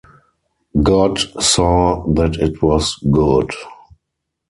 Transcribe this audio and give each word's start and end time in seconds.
God 0.81 1.19
saw 1.39 2.03
that 2.15 2.35
it 2.37 2.63
was 2.63 2.95
good. 3.11 3.51